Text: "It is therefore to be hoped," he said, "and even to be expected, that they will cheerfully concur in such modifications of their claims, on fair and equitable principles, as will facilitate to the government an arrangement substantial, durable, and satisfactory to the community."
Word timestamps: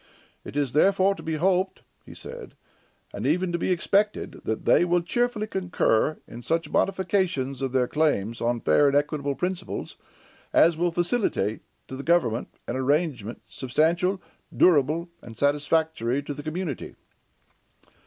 "It 0.43 0.57
is 0.57 0.73
therefore 0.73 1.13
to 1.13 1.21
be 1.21 1.35
hoped," 1.35 1.83
he 2.07 2.15
said, 2.15 2.55
"and 3.13 3.27
even 3.27 3.51
to 3.51 3.59
be 3.59 3.71
expected, 3.71 4.41
that 4.45 4.65
they 4.65 4.83
will 4.83 5.03
cheerfully 5.03 5.45
concur 5.45 6.17
in 6.27 6.41
such 6.41 6.71
modifications 6.71 7.61
of 7.61 7.71
their 7.71 7.87
claims, 7.87 8.41
on 8.41 8.61
fair 8.61 8.87
and 8.87 8.97
equitable 8.97 9.35
principles, 9.35 9.97
as 10.53 10.75
will 10.75 10.89
facilitate 10.89 11.61
to 11.87 11.95
the 11.95 12.01
government 12.01 12.47
an 12.67 12.75
arrangement 12.77 13.43
substantial, 13.47 14.19
durable, 14.57 15.07
and 15.21 15.37
satisfactory 15.37 16.23
to 16.23 16.33
the 16.33 16.41
community." 16.41 16.95